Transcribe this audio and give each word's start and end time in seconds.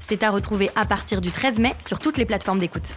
C'est 0.00 0.22
à 0.22 0.30
retrouver 0.30 0.70
à 0.74 0.84
partir 0.84 1.20
du 1.20 1.30
13 1.30 1.58
mai 1.58 1.74
sur 1.86 1.98
toutes 1.98 2.16
les 2.16 2.26
plateformes 2.26 2.58
d'écoute. 2.58 2.96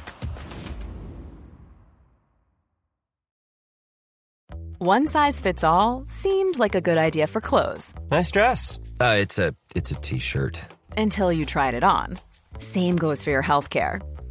One 4.80 5.08
size 5.08 5.39
fits 5.39 5.63
all 5.63 6.03
seemed 6.08 6.59
like 6.59 6.75
a 6.75 6.81
good 6.81 6.97
idea 6.97 7.27
for 7.27 7.39
clothes. 7.39 7.94
Nice 8.11 8.31
dress. 8.31 8.80
Uh, 8.99 9.16
it's 9.17 9.39
a 9.39 9.53
it's 9.75 9.91
a 9.91 9.95
t-shirt. 9.95 10.59
Until 10.97 11.31
you 11.31 11.45
tried 11.45 11.73
it 11.73 11.85
on. 11.85 12.17
Same 12.59 12.97
goes 12.97 13.23
for 13.23 13.31
your 13.31 13.44
healthcare. 13.44 14.02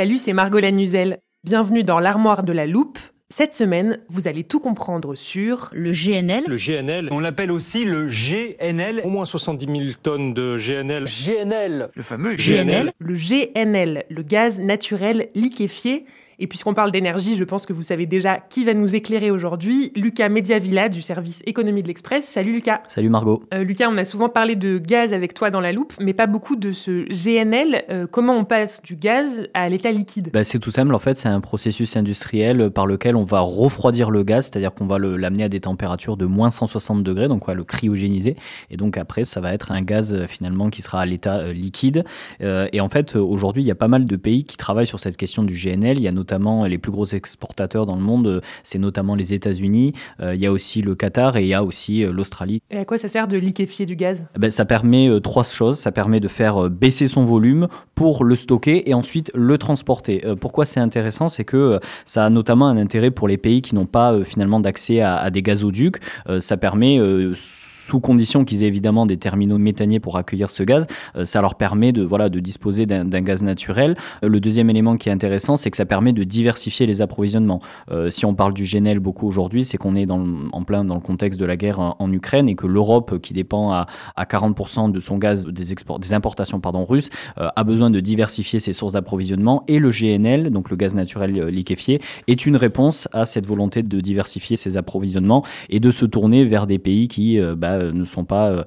Salut, 0.00 0.16
c'est 0.16 0.32
Margot 0.32 0.60
Lanuzel. 0.60 1.18
Bienvenue 1.44 1.84
dans 1.84 1.98
l'armoire 1.98 2.42
de 2.42 2.54
la 2.54 2.66
loupe. 2.66 2.98
Cette 3.28 3.54
semaine, 3.54 4.00
vous 4.08 4.28
allez 4.28 4.44
tout 4.44 4.58
comprendre 4.58 5.14
sur 5.14 5.68
le 5.74 5.92
GNL. 5.92 6.44
Le 6.46 6.56
GNL, 6.56 7.08
on 7.10 7.20
l'appelle 7.20 7.52
aussi 7.52 7.84
le 7.84 8.08
GNL. 8.08 9.02
Au 9.04 9.10
moins 9.10 9.26
70 9.26 9.66
000 9.66 9.78
tonnes 10.02 10.32
de 10.32 10.56
GNL. 10.56 11.04
GNL, 11.04 11.90
le 11.94 12.02
fameux 12.02 12.34
GNL. 12.34 12.92
Le 12.98 13.14
GNL, 13.14 14.06
le 14.08 14.22
gaz 14.22 14.58
naturel 14.58 15.28
liquéfié. 15.34 16.06
Et 16.40 16.46
puisqu'on 16.46 16.74
parle 16.74 16.90
d'énergie, 16.90 17.36
je 17.36 17.44
pense 17.44 17.66
que 17.66 17.72
vous 17.72 17.82
savez 17.82 18.06
déjà 18.06 18.38
qui 18.48 18.64
va 18.64 18.74
nous 18.74 18.96
éclairer 18.96 19.30
aujourd'hui. 19.30 19.92
Lucas 19.94 20.28
Mediavilla 20.28 20.88
du 20.88 21.02
service 21.02 21.42
économie 21.46 21.82
de 21.82 21.88
l'Express. 21.88 22.24
Salut 22.24 22.52
Lucas. 22.52 22.80
Salut 22.88 23.10
Margot. 23.10 23.44
Euh, 23.52 23.62
Lucas, 23.62 23.88
on 23.90 23.98
a 23.98 24.04
souvent 24.04 24.28
parlé 24.28 24.56
de 24.56 24.78
gaz 24.78 25.12
avec 25.12 25.34
toi 25.34 25.50
dans 25.50 25.60
la 25.60 25.72
loupe, 25.72 25.92
mais 26.00 26.14
pas 26.14 26.26
beaucoup 26.26 26.56
de 26.56 26.72
ce 26.72 27.04
GNL. 27.10 27.84
Euh, 27.90 28.06
comment 28.10 28.36
on 28.36 28.44
passe 28.44 28.80
du 28.82 28.96
gaz 28.96 29.48
à 29.52 29.68
l'état 29.68 29.92
liquide? 29.92 30.30
Bah, 30.32 30.42
C'est 30.44 30.58
tout 30.58 30.70
simple, 30.70 30.94
en 30.94 30.98
fait, 30.98 31.14
c'est 31.14 31.28
un 31.28 31.40
processus 31.40 31.96
industriel 31.96 32.70
par 32.70 32.86
lequel 32.86 33.16
on 33.16 33.24
va 33.24 33.40
refroidir 33.40 34.10
le 34.10 34.22
gaz, 34.22 34.46
c'est-à-dire 34.46 34.72
qu'on 34.72 34.86
va 34.86 34.98
l'amener 34.98 35.44
à 35.44 35.48
des 35.48 35.60
températures 35.60 36.16
de 36.16 36.26
moins 36.26 36.50
160 36.50 37.02
degrés, 37.02 37.28
donc 37.28 37.42
on 37.46 37.50
va 37.50 37.54
le 37.54 37.64
cryogéniser. 37.64 38.36
Et 38.70 38.76
donc 38.76 38.96
après, 38.96 39.24
ça 39.24 39.40
va 39.40 39.52
être 39.52 39.72
un 39.72 39.82
gaz 39.82 40.14
euh, 40.14 40.26
finalement 40.26 40.70
qui 40.70 40.82
sera 40.82 41.00
à 41.00 41.06
l'état 41.06 41.38
euh, 41.38 41.52
liquide. 41.52 42.04
Euh, 42.40 42.68
et 42.72 42.80
en 42.80 42.88
fait, 42.88 43.16
aujourd'hui, 43.16 43.62
il 43.62 43.66
y 43.66 43.70
a 43.70 43.76
pas 43.76 43.88
mal 43.88 44.06
de 44.06 44.16
pays 44.16 44.44
qui 44.44 44.56
travaillent 44.56 44.86
sur 44.86 45.00
cette 45.00 45.16
question 45.16 45.42
du 45.42 45.54
GNL. 45.54 45.98
Il 45.98 46.02
y 46.02 46.08
a 46.08 46.12
notamment 46.12 46.29
les 46.38 46.78
plus 46.78 46.92
gros 46.92 47.06
exportateurs 47.06 47.86
dans 47.86 47.96
le 47.96 48.02
monde, 48.02 48.42
c'est 48.62 48.78
notamment 48.78 49.14
les 49.14 49.34
États-Unis. 49.34 49.92
il 50.20 50.36
y 50.36 50.46
a 50.46 50.52
aussi 50.52 50.82
le 50.82 50.94
Qatar 50.94 51.36
et 51.36 51.42
il 51.42 51.48
y 51.48 51.54
a 51.54 51.64
aussi 51.64 52.04
l'Australie. 52.04 52.60
Et 52.70 52.78
à 52.78 52.84
quoi 52.84 52.98
ça 52.98 53.08
sert 53.08 53.28
de 53.28 53.36
liquéfier 53.36 53.86
du 53.86 53.96
gaz? 53.96 54.24
Ben, 54.38 54.50
Ça 54.50 54.64
permet 54.64 55.08
trois 55.20 55.44
choses. 55.44 55.78
Ça 55.78 55.92
permet 55.92 56.20
de 56.20 56.28
faire 56.28 56.70
baisser 56.70 57.08
son 57.08 57.24
volume 57.24 57.68
pour 57.94 58.24
le 58.24 58.34
stocker 58.36 58.88
et 58.88 58.94
ensuite 58.94 59.30
le 59.34 59.58
transporter. 59.58 60.22
pourquoi 60.40 60.64
c'est 60.64 60.80
intéressant? 60.80 61.28
C'est 61.28 61.44
que 61.44 61.80
ça 62.04 62.24
a 62.24 62.30
notamment 62.30 62.68
un 62.68 62.76
intérêt 62.76 63.10
pour 63.10 63.28
les 63.28 63.38
pays 63.38 63.62
qui 63.62 63.74
n'ont 63.74 63.86
pas 63.86 64.22
finalement 64.24 64.60
d'accès 64.60 65.00
à, 65.00 65.16
à, 65.16 65.30
des 65.30 65.42
gazoducs. 65.42 65.98
ça 66.38 66.56
permet 66.56 66.98
sous 67.34 68.00
condition 68.00 68.44
qu'ils 68.44 68.62
aient 68.62 68.68
évidemment 68.68 69.04
des 69.04 69.16
terminaux 69.16 69.58
méthaniers 69.58 69.98
pour 69.98 70.16
accueillir 70.16 70.50
ce 70.50 70.62
gaz, 70.62 70.86
ça 71.24 71.40
leur 71.40 71.56
permet 71.56 71.92
de, 71.92 72.02
voilà, 72.02 72.28
de 72.28 72.38
disposer 72.38 72.86
d'un 72.86 73.20
gaz 73.20 73.42
naturel. 73.42 73.96
le 74.22 74.40
deuxième 74.40 74.70
élément 74.70 74.96
qui 74.96 75.08
est 75.08 75.12
intéressant, 75.12 75.56
c'est 75.56 75.70
que 75.70 75.76
ça 75.76 75.86
permet 75.86 76.12
de 76.12 76.19
diversifier 76.24 76.86
les 76.86 77.02
approvisionnements. 77.02 77.60
Euh, 77.90 78.10
si 78.10 78.24
on 78.24 78.34
parle 78.34 78.54
du 78.54 78.64
GNL 78.64 78.98
beaucoup 78.98 79.26
aujourd'hui, 79.26 79.64
c'est 79.64 79.76
qu'on 79.76 79.94
est 79.94 80.06
dans 80.06 80.24
en 80.52 80.62
plein 80.64 80.84
dans 80.84 80.94
le 80.94 81.00
contexte 81.00 81.38
de 81.38 81.44
la 81.44 81.56
guerre 81.56 81.78
en, 81.78 82.10
Ukraine 82.10 82.48
et 82.48 82.56
que 82.56 82.66
l'Europe, 82.66 83.20
qui 83.20 83.34
dépend 83.34 83.70
à, 83.72 83.86
à 84.16 84.24
40% 84.24 84.90
de 84.90 84.98
son 84.98 85.16
gaz 85.16 85.46
des, 85.46 85.72
export, 85.72 86.00
des 86.00 86.12
importations 86.12 86.58
pardon, 86.60 86.84
russes, 86.84 87.08
euh, 87.38 87.48
a 87.54 87.64
besoin 87.64 87.90
de 87.90 88.00
diversifier 88.00 88.58
ses 88.58 88.72
sources 88.72 88.94
d'approvisionnement. 88.94 89.64
Et 89.68 89.78
le 89.78 89.90
GNL, 89.90 90.50
donc 90.50 90.70
le 90.70 90.76
gaz 90.76 90.94
naturel 90.94 91.38
euh, 91.38 91.50
liquéfié, 91.50 92.00
est 92.26 92.46
une 92.46 92.56
réponse 92.56 93.08
à 93.12 93.26
cette 93.26 93.46
volonté 93.46 93.82
de 93.82 94.00
diversifier 94.00 94.56
ses 94.56 94.76
approvisionnements 94.76 95.44
et 95.68 95.78
de 95.78 95.90
se 95.90 96.04
tourner 96.04 96.44
vers 96.44 96.66
des 96.66 96.78
pays 96.78 97.06
qui 97.06 97.38
bah, 97.56 97.78
ne 97.78 98.04
sont 98.04 98.24
pas 98.24 98.64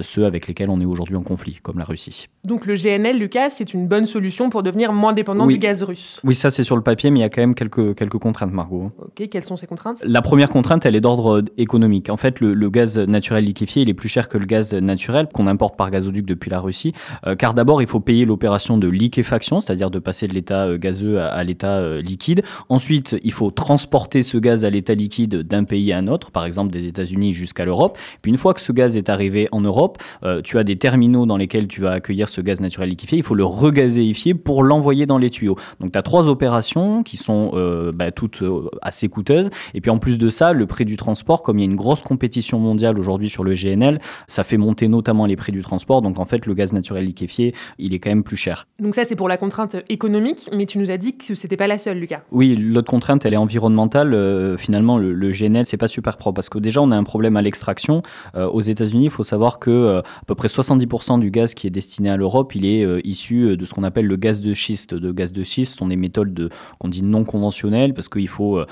ceux 0.00 0.24
avec 0.24 0.46
lesquels 0.46 0.70
on 0.70 0.80
est 0.80 0.86
aujourd'hui 0.86 1.16
en 1.16 1.22
conflit, 1.22 1.58
comme 1.62 1.78
la 1.78 1.84
Russie. 1.84 2.28
Donc 2.44 2.66
le 2.66 2.74
GNL, 2.74 3.18
Lucas, 3.18 3.50
c'est 3.50 3.72
une 3.74 3.86
bonne 3.88 4.06
solution 4.06 4.50
pour 4.50 4.62
devenir 4.62 4.92
moins 4.92 5.12
dépendant 5.12 5.46
oui. 5.46 5.54
du 5.54 5.58
gaz 5.58 5.82
russe. 5.82 6.20
Oui, 6.24 6.34
ça 6.34 6.50
c'est 6.50 6.62
sur 6.62 6.76
le 6.76 6.82
papier, 6.84 7.10
mais 7.10 7.20
il 7.20 7.22
y 7.22 7.24
a 7.24 7.28
quand 7.28 7.42
même 7.42 7.54
quelques, 7.54 7.96
quelques 7.96 8.18
contraintes, 8.18 8.52
Margot. 8.52 8.92
Ok, 8.98 9.28
quelles 9.28 9.44
sont 9.44 9.56
ces 9.56 9.66
contraintes? 9.66 10.02
La 10.04 10.22
première 10.22 10.50
contrainte, 10.50 10.86
elle 10.86 10.94
est 10.94 11.00
d'ordre 11.00 11.42
économique. 11.58 12.10
En 12.10 12.16
fait, 12.16 12.40
le, 12.40 12.54
le, 12.54 12.70
gaz 12.70 12.98
naturel 12.98 13.44
liquéfié, 13.44 13.82
il 13.82 13.88
est 13.88 13.94
plus 13.94 14.08
cher 14.08 14.28
que 14.28 14.38
le 14.38 14.46
gaz 14.46 14.74
naturel 14.74 15.28
qu'on 15.32 15.46
importe 15.46 15.76
par 15.76 15.90
gazoduc 15.90 16.24
depuis 16.24 16.50
la 16.50 16.60
Russie, 16.60 16.92
euh, 17.26 17.34
car 17.34 17.54
d'abord, 17.54 17.82
il 17.82 17.88
faut 17.88 18.00
payer 18.00 18.24
l'opération 18.24 18.78
de 18.78 18.88
liquéfaction, 18.88 19.60
c'est-à-dire 19.60 19.90
de 19.90 19.98
passer 19.98 20.28
de 20.28 20.34
l'état 20.34 20.66
euh, 20.66 20.78
gazeux 20.78 21.20
à, 21.20 21.28
à 21.28 21.44
l'état 21.44 21.78
euh, 21.78 22.00
liquide. 22.00 22.42
Ensuite, 22.68 23.16
il 23.22 23.32
faut 23.32 23.50
transporter 23.50 24.22
ce 24.22 24.38
gaz 24.38 24.64
à 24.64 24.70
l'état 24.70 24.94
liquide 24.94 25.42
d'un 25.42 25.64
pays 25.64 25.92
à 25.92 25.98
un 25.98 26.08
autre, 26.08 26.30
par 26.30 26.44
exemple 26.44 26.70
des 26.70 26.86
États-Unis 26.86 27.32
jusqu'à 27.32 27.64
l'Europe. 27.64 27.98
Puis 28.22 28.30
une 28.30 28.38
fois 28.38 28.54
que 28.54 28.60
ce 28.60 28.72
gaz 28.72 28.96
est 28.96 29.08
arrivé 29.08 29.48
en 29.52 29.60
Europe, 29.60 29.98
euh, 30.22 30.42
tu 30.42 30.58
as 30.58 30.64
des 30.64 30.76
terminaux 30.76 31.26
dans 31.26 31.36
lesquels 31.36 31.68
tu 31.68 31.80
vas 31.80 31.92
accueillir 31.92 32.28
ce 32.28 32.40
gaz 32.40 32.60
naturel 32.60 32.90
liquéfié. 32.90 33.18
Il 33.18 33.24
faut 33.24 33.34
le 33.34 33.44
regazéifier 33.44 34.34
pour 34.34 34.62
l'envoyer 34.62 35.06
dans 35.06 35.18
les 35.18 35.30
tuyaux. 35.30 35.56
Donc, 35.80 35.92
tu 35.92 35.98
as 35.98 36.02
trois 36.02 36.28
opérations 36.28 36.73
qui 37.04 37.16
sont 37.16 37.52
euh, 37.54 37.92
bah, 37.94 38.10
toutes 38.10 38.42
euh, 38.42 38.68
assez 38.82 39.08
coûteuses. 39.08 39.50
Et 39.74 39.80
puis 39.80 39.90
en 39.90 39.98
plus 39.98 40.18
de 40.18 40.28
ça, 40.28 40.52
le 40.52 40.66
prix 40.66 40.84
du 40.84 40.96
transport, 40.96 41.42
comme 41.42 41.58
il 41.58 41.62
y 41.62 41.64
a 41.64 41.70
une 41.70 41.76
grosse 41.76 42.02
compétition 42.02 42.58
mondiale 42.58 42.98
aujourd'hui 42.98 43.28
sur 43.28 43.44
le 43.44 43.54
GNL, 43.54 44.00
ça 44.26 44.44
fait 44.44 44.56
monter 44.56 44.88
notamment 44.88 45.26
les 45.26 45.36
prix 45.36 45.52
du 45.52 45.62
transport. 45.62 46.02
Donc 46.02 46.18
en 46.18 46.24
fait, 46.24 46.46
le 46.46 46.54
gaz 46.54 46.72
naturel 46.72 47.04
liquéfié, 47.04 47.54
il 47.78 47.94
est 47.94 47.98
quand 47.98 48.10
même 48.10 48.24
plus 48.24 48.36
cher. 48.36 48.66
Donc 48.80 48.94
ça, 48.94 49.04
c'est 49.04 49.16
pour 49.16 49.28
la 49.28 49.36
contrainte 49.36 49.76
économique, 49.88 50.50
mais 50.52 50.66
tu 50.66 50.78
nous 50.78 50.90
as 50.90 50.96
dit 50.96 51.16
que 51.16 51.34
c'était 51.34 51.56
pas 51.56 51.66
la 51.66 51.78
seule, 51.78 51.98
Lucas. 51.98 52.22
Oui, 52.32 52.56
l'autre 52.56 52.90
contrainte, 52.90 53.24
elle 53.24 53.34
est 53.34 53.38
environnementale. 53.38 54.12
Euh, 54.14 54.56
finalement, 54.56 54.98
le, 54.98 55.12
le 55.12 55.30
GNL, 55.30 55.66
c'est 55.66 55.76
pas 55.76 55.88
super 55.88 56.16
propre 56.16 56.34
parce 56.34 56.48
que 56.48 56.58
déjà, 56.58 56.82
on 56.82 56.90
a 56.90 56.96
un 56.96 57.04
problème 57.04 57.36
à 57.36 57.42
l'extraction. 57.42 58.02
Aux 58.34 58.60
États-Unis, 58.60 59.04
il 59.04 59.10
faut 59.10 59.22
savoir 59.22 59.58
que 59.58 59.98
à 59.98 60.24
peu 60.26 60.34
près 60.34 60.48
70% 60.48 61.20
du 61.20 61.30
gaz 61.30 61.54
qui 61.54 61.66
est 61.66 61.70
destiné 61.70 62.10
à 62.10 62.16
l'Europe, 62.16 62.54
il 62.54 62.66
est 62.66 62.84
issu 63.04 63.56
de 63.56 63.64
ce 63.64 63.74
qu'on 63.74 63.84
appelle 63.84 64.06
le 64.06 64.16
gaz 64.16 64.40
de 64.40 64.52
schiste. 64.52 64.94
De 64.94 65.12
gaz 65.12 65.32
de 65.32 65.42
schiste, 65.42 65.72
ce 65.72 65.78
sont 65.78 65.88
des 65.88 65.96
méthodes 65.96 66.50
qu'on 66.78 66.88
dit 66.88 67.02
non 67.02 67.24
conventionnelles 67.24 67.94
parce 67.94 68.08
qu'il 68.08 68.28
faut, 68.28 68.58
euh, 68.58 68.66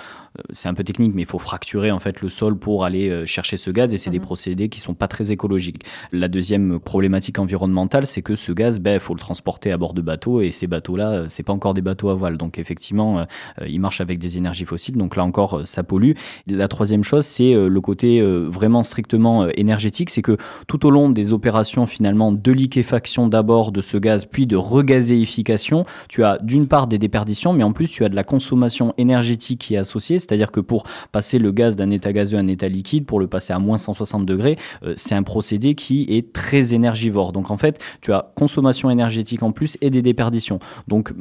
c'est 0.51 0.69
un 0.69 0.75
peu 0.75 0.85
technique, 0.85 1.13
mais 1.15 1.23
il 1.23 1.29
faut 1.29 1.39
fracturer 1.39 1.91
en 1.91 1.99
fait 1.99 2.21
le 2.21 2.29
sol 2.29 2.57
pour 2.59 2.85
aller 2.85 3.09
euh, 3.09 3.27
chercher 3.27 3.57
ce 3.57 3.71
gaz 3.71 3.95
et 3.95 3.99
c'est 3.99 4.11
mmh. 4.11 4.13
des 4.13 4.21
procédés 4.21 4.69
qui 4.69 4.81
sont 4.81 4.95
pas 4.95 5.09
très 5.09 5.33
écologiques. 5.33 5.85
La 6.13 6.29
deuxième 6.29 6.79
problématique 6.81 7.39
environnementale, 7.39 8.07
c'est 8.07 8.23
que 8.23 8.35
ce 8.35 8.53
gaz, 8.53 8.79
ben, 8.79 8.99
faut 8.99 9.15
le 9.15 9.21
transporter 9.21 9.73
à 9.73 9.79
bord 9.79 9.95
de 9.95 10.03
bateaux 10.03 10.41
et 10.41 10.51
ces 10.51 10.67
bateaux-là, 10.67 11.25
c'est 11.29 11.43
pas 11.43 11.53
encore 11.53 11.75
des 11.75 11.83
bateaux 11.83 12.11
à 12.11 12.15
voile. 12.15 12.37
Donc 12.37 12.59
effectivement, 12.59 13.21
euh, 13.21 13.25
ils 13.67 13.81
marchent 13.81 14.01
avec 14.01 14.19
des 14.19 14.37
énergies 14.37 14.65
fossiles. 14.65 14.97
Donc 14.97 15.17
là 15.17 15.25
encore, 15.25 15.67
ça 15.67 15.83
pollue. 15.83 16.13
La 16.47 16.69
troisième 16.69 17.05
chose, 17.05 17.25
c'est 17.25 17.53
le 17.55 17.81
côté 17.81 18.23
vraiment 18.23 18.83
strictement 18.83 19.49
énergétique, 19.49 20.11
c'est 20.11 20.23
que 20.23 20.37
tout 20.67 20.87
au 20.87 20.91
long 20.91 21.11
des 21.11 21.33
opérations 21.33 21.87
finalement 21.87 22.33
de 22.33 22.53
liquéfaction 22.53 23.29
d'abord 23.29 23.73
de 23.73 23.81
ce 23.81 23.97
gaz, 23.97 24.25
puis 24.25 24.47
de 24.47 24.57
regazéification, 24.57 25.85
tu 26.09 26.25
as 26.25 26.39
d'une 26.39 26.67
part 26.67 26.87
des 26.87 26.99
déperditions, 26.99 27.53
mais 27.53 27.65
en 27.65 27.73
plus 27.73 27.82
tu 27.89 28.05
as 28.05 28.09
de 28.09 28.17
la 28.17 28.25
consommation 28.25 28.95
énergétique 28.99 29.61
qui 29.61 29.75
est 29.75 29.79
associée, 29.79 30.19
c'est-à-dire 30.19 30.51
que 30.51 30.61
pour 30.61 30.85
passer 31.13 31.39
le 31.39 31.53
gaz 31.53 31.77
d'un 31.77 31.91
état 31.91 32.13
gazeux 32.13 32.37
à 32.39 32.41
un 32.41 32.49
état 32.49 32.69
liquide, 32.69 33.07
pour 33.07 33.21
le 33.21 33.27
passer 33.27 33.53
à 33.53 33.59
moins 33.59 33.79
160 33.79 34.25
degrés, 34.27 34.57
euh, 34.85 34.95
c'est 34.97 35.15
un 35.15 35.23
procédé 35.23 35.75
qui 35.75 36.07
est 36.09 36.33
très 36.33 36.75
énergivore. 36.75 37.33
Donc 37.33 37.51
en 37.51 37.57
fait, 37.57 37.81
tu 38.01 38.13
as 38.13 38.33
consommation 38.35 38.91
énergétique 38.91 39.43
en 39.43 39.53
plus 39.53 39.77
et 39.81 39.91
des 39.91 40.03
déperditions. 40.03 40.59
Donc 40.89 41.13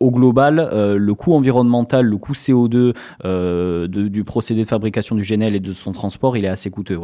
au 0.00 0.10
global, 0.10 0.58
euh, 0.58 0.96
le 0.96 1.14
coût 1.14 1.34
environnemental, 1.34 2.06
le 2.06 2.16
coût 2.16 2.32
CO2 2.32 2.94
euh, 3.24 3.86
du 3.86 4.24
procédé 4.24 4.62
de 4.62 4.66
fabrication 4.68 5.14
du 5.14 5.22
GNL 5.22 5.54
et 5.54 5.60
de 5.60 5.72
son 5.72 5.92
transport, 5.92 6.36
il 6.36 6.44
est 6.44 6.48
assez 6.48 6.70
coûteux. 6.70 6.98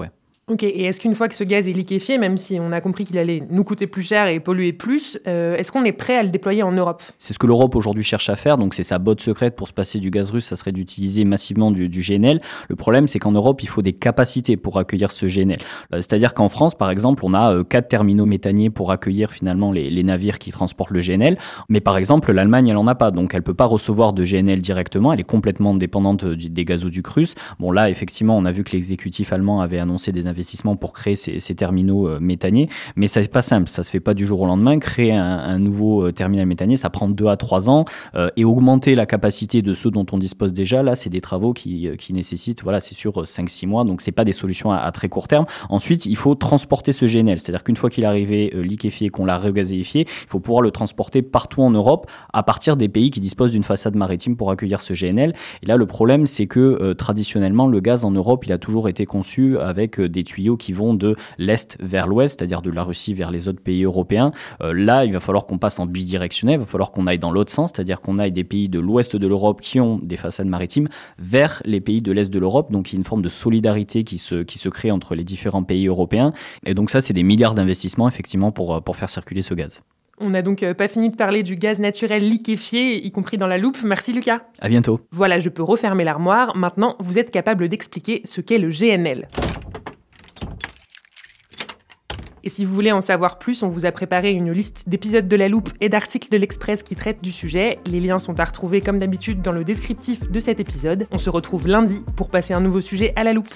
Ok, 0.49 0.63
et 0.63 0.85
est-ce 0.85 1.01
qu'une 1.01 1.17
fois 1.17 1.27
que 1.27 1.35
ce 1.35 1.43
gaz 1.43 1.67
est 1.67 1.73
liquéfié, 1.73 2.19
même 2.19 2.37
si 2.37 2.61
on 2.61 2.71
a 2.71 2.81
compris 2.81 3.03
qu'il 3.03 3.19
allait 3.19 3.43
nous 3.51 3.65
coûter 3.65 3.89
plus 3.89 4.05
cher 4.05 4.29
et 4.29 4.39
polluer 4.39 4.73
plus, 4.73 5.19
euh, 5.27 5.57
est-ce 5.57 5.73
qu'on 5.73 5.85
est 5.85 5.91
prêt 5.91 6.17
à 6.17 6.23
le 6.23 6.29
déployer 6.29 6.63
en 6.63 6.71
Europe? 6.71 7.03
C'est 7.19 7.35
ce 7.35 7.39
que 7.41 7.49
l'Europe 7.49 7.75
aujourd'hui 7.75 8.05
cherche 8.05 8.31
à 8.31 8.37
faire, 8.37 8.57
donc 8.57 8.75
c'est 8.75 8.85
sa 8.85 9.01
botte 9.01 9.21
secrète 9.21 9.57
pour 9.57 9.67
se 9.67 9.73
passer 9.73 9.99
du 9.99 10.09
gaz 10.09 10.31
russe, 10.31 10.45
ça 10.45 10.55
serait 10.55 10.71
d'utiliser 10.71 11.25
massivement 11.25 11.73
du, 11.73 11.89
GNL. 11.89 12.41
Le 12.69 12.77
problème, 12.77 13.09
c'est 13.09 13.19
qu'en 13.19 13.33
Europe, 13.33 13.61
il 13.65 13.69
faut 13.69 13.83
des 13.83 13.93
capacités 13.93 14.57
pour 14.57 14.79
accueillir 14.79 15.11
ce 15.11 15.27
GNL. 15.27 15.59
Euh, 15.93 15.97
c'est-à-dire 15.97 16.33
qu'en 16.33 16.49
France, 16.49 16.77
par 16.77 16.91
exemple, 16.91 17.25
on 17.25 17.35
a 17.35 17.53
euh, 17.53 17.65
quatre 17.65 17.89
terminaux 17.89 18.25
méthaniers 18.27 18.71
pour 18.71 18.93
accueillir 18.93 19.33
finalement 19.33 19.73
les, 19.73 20.05
navires 20.05 20.39
qui 20.39 20.53
transportent 20.53 20.93
le 20.93 21.01
GNL, 21.01 21.39
mais 21.69 21.81
par 21.81 21.97
exemple, 21.97 22.31
l'Allemagne, 22.31 22.69
elle 22.69 22.77
en 22.77 22.87
a 22.87 22.95
pas, 22.95 23.11
donc 23.11 23.35
elle 23.35 23.43
peut 23.43 23.53
pas 23.53 23.65
recevoir 23.67 24.13
de 24.13 24.23
GNL 24.23 24.61
directement, 24.61 25.13
elle 25.13 25.19
est 25.19 25.25
complètement 25.25 25.75
dépendante 25.75 26.25
des 26.25 26.65
gazoducs 26.65 27.09
russes. 27.09 27.35
Bon 27.59 27.73
là, 27.73 27.91
effectivement, 27.91 28.39
on 28.39 28.45
a 28.45 28.53
vu 28.53 28.63
que 28.63 28.71
l'exécutif 28.71 29.33
allemand 29.33 29.61
avait 29.61 29.81
annoncé 29.81 30.13
des 30.13 30.29
investissements 30.37 30.77
pour 30.77 30.93
créer 30.93 31.17
ces, 31.17 31.55
terminaux 31.55 32.09
euh, 32.09 32.21
méthaniers. 32.21 32.69
Mais 32.95 33.07
ça 33.09 33.21
n'est 33.21 33.29
pas 33.29 33.43
simple, 33.43 33.69
ça 33.69 33.83
se 33.83 33.91
fait 33.91 34.01
pas 34.01 34.15
du 34.15 34.27
jour 34.27 34.43
au 34.43 34.47
lendemain. 34.47 34.79
Créer 34.79 35.13
un, 35.13 35.59
nouveau 35.59 36.07
euh, 36.07 36.13
terminal 36.13 36.47
méthanier, 36.47 36.77
ça 36.77 36.91
prend 36.91 37.09
deux 37.09 37.27
à 37.27 37.37
trois 37.37 37.71
ans. 37.71 37.85
Euh, 38.15 38.29
et 38.37 38.45
augmenter 38.45 38.95
la 38.95 39.07
capacité 39.07 39.63
de 39.63 39.73
ceux 39.75 39.91
dont 39.91 40.07
on 40.13 40.19
dispose 40.19 40.53
déjà, 40.53 40.83
là, 40.83 40.95
c'est 40.95 41.11
des 41.11 41.21
travaux 41.21 41.53
qui, 41.53 41.91
nécessitent, 42.11 42.63
voilà, 42.63 42.81
c'est 42.81 42.95
sur 42.95 43.23
5-6 43.23 43.67
mois. 43.67 43.85
Donc, 43.85 44.01
c'est 44.01 44.13
pas 44.13 44.25
des 44.25 44.33
solutions 44.33 44.73
à, 44.73 44.91
très 44.93 45.09
court 45.09 45.29
terme. 45.29 45.47
Ensuite, 45.69 46.07
il 46.07 46.17
faut 46.17 46.35
transporter 46.35 46.93
ce 46.93 47.07
GNL. 47.07 47.39
C'est-à-dire 47.39 47.65
qu'une 47.65 47.77
fois 47.77 47.91
qu'il 47.91 48.05
est 48.05 48.07
arrivé 48.07 48.53
liquéfié, 48.55 49.09
qu'on 49.09 49.25
l'a 49.25 49.39
regazéifié, 49.39 50.03
il 50.03 50.29
faut 50.29 50.41
pouvoir 50.41 50.63
le 50.63 50.71
transporter 50.71 51.23
partout 51.23 51.63
en 51.63 51.71
Europe 51.71 52.11
à 52.33 52.43
partir 52.43 52.77
des 52.77 52.89
pays 52.89 53.11
qui 53.11 53.21
disposent 53.21 53.53
d'une 53.53 53.65
façade 53.65 53.97
maritime 53.97 54.37
pour 54.37 54.51
accueillir 54.51 54.81
ce 54.81 54.93
GNL. 54.93 55.35
Et 55.63 55.67
là, 55.67 55.77
le 55.77 55.87
problème, 55.87 56.27
c'est 56.27 56.47
que 56.47 56.93
traditionnellement, 56.93 57.67
le 57.67 57.81
gaz 57.81 58.05
en 58.05 58.11
Europe, 58.11 58.45
il 58.47 58.53
a 58.53 58.59
toujours 58.59 58.89
été 58.89 59.07
conçu 59.07 59.59
avec 59.59 60.01
des 60.01 60.25
tuyaux 60.27 60.59
qui 60.59 60.75
vont 60.75 60.93
de 60.93 61.17
l'Est 61.39 61.79
vers 61.81 62.07
l'Ouest, 62.07 62.39
c'est-à-dire 62.39 62.61
de 62.61 62.71
la 62.71 62.83
Russie 62.83 63.15
vers 63.15 63.31
les 63.31 63.49
autres 63.49 63.63
pays 63.63 63.85
européens. 63.85 64.33
Euh, 64.61 64.75
là, 64.75 65.05
il 65.07 65.13
va 65.13 65.21
falloir 65.21 65.47
qu'on 65.47 65.59
passe 65.59 65.79
en 65.79 65.87
bidirectionnel, 65.87 66.57
il 66.57 66.61
va 66.61 66.67
falloir 66.67 66.91
qu'on 66.91 67.07
aille 67.07 67.19
dans 67.19 67.31
l'autre 67.31 67.53
sens, 67.53 67.73
c'est-à-dire 67.75 68.01
qu'on 68.01 68.19
aille 68.19 68.33
des 68.33 68.45
pays 68.45 68.69
de 68.69 68.79
l'Ouest 68.79 69.17
de 69.17 69.27
l'Europe 69.27 69.61
qui 69.61 69.81
ont 69.81 69.99
des 70.03 70.17
façades 70.17 70.49
maritimes 70.49 70.89
vers 71.19 71.63
les 71.65 71.81
pays 71.81 72.03
de 72.03 72.13
l'Est 72.13 72.31
de 72.31 72.39
l'Europe. 72.39 72.71
Donc, 72.71 72.93
il 72.93 72.97
y 72.97 72.99
a 72.99 72.99
une 72.99 73.05
forme 73.05 73.23
de 73.23 73.29
solidarité 73.29 74.05
qui 74.05 74.19
se, 74.19 74.43
qui 74.43 74.59
se 74.59 74.69
crée 74.69 74.91
entre 74.91 75.15
les 75.15 75.25
différents 75.25 75.63
pays 75.63 75.87
européens. 75.87 76.33
Et 76.67 76.75
donc, 76.75 76.91
ça, 76.91 77.01
c'est 77.01 77.15
des 77.15 77.23
milliards 77.23 77.55
d'investissements, 77.55 78.09
effectivement, 78.09 78.53
pour, 78.53 78.75
euh, 78.75 78.81
pour 78.81 78.97
faire 78.97 79.11
circuler 79.11 79.43
ce 79.43 79.55
gaz. 79.55 79.83
On 80.19 80.31
n'a 80.31 80.43
donc 80.43 80.63
euh, 80.63 80.73
pas 80.73 80.89
fini 80.89 81.11
de 81.11 81.17
parler 81.17 81.43
du 81.43 81.57
gaz 81.57 81.79
naturel 81.79 82.27
liquéfié, 82.27 83.05
y 83.05 83.11
compris 83.13 83.37
dans 83.37 83.47
la 83.47 83.59
loupe. 83.59 83.77
Merci 83.85 84.13
Lucas. 84.13 84.41
À 84.61 84.69
bientôt. 84.69 85.01
Voilà, 85.11 85.39
je 85.39 85.51
peux 85.51 85.63
refermer 85.63 86.05
l'armoire. 86.05 86.57
Maintenant, 86.57 86.97
vous 87.01 87.19
êtes 87.19 87.31
capable 87.31 87.69
d'expliquer 87.69 88.23
ce 88.25 88.41
qu'est 88.41 88.59
le 88.59 88.71
GNL. 88.71 89.29
Et 92.47 92.49
si 92.49 92.65
vous 92.65 92.73
voulez 92.73 92.93
en 92.93 93.01
savoir 93.01 93.41
plus, 93.41 93.65
on 93.65 93.69
vous 93.69 93.87
a 93.87 93.91
préparé 93.91 94.31
une 94.31 94.53
liste 94.53 94.89
d'épisodes 94.89 95.27
de 95.27 95.35
La 95.35 95.49
Loupe 95.49 95.71
et 95.81 95.89
d'articles 95.89 96.31
de 96.31 96.37
l'Express 96.37 96.85
qui 96.85 96.95
traitent 96.95 97.21
du 97.21 97.33
sujet. 97.33 97.81
Les 97.87 97.99
liens 97.99 98.21
sont 98.21 98.39
à 98.39 98.45
retrouver 98.45 98.81
comme 98.81 99.01
d'habitude 99.01 99.43
dans 99.43 99.51
le 99.51 99.65
descriptif 99.65 100.31
de 100.31 100.39
cet 100.39 100.61
épisode. 100.61 101.09
On 101.11 101.19
se 101.19 101.29
retrouve 101.29 101.67
lundi 101.67 102.05
pour 102.15 102.29
passer 102.29 102.55
un 102.55 102.61
nouveau 102.61 102.81
sujet 102.81 103.13
à 103.17 103.25
La 103.25 103.33
Loupe. 103.33 103.53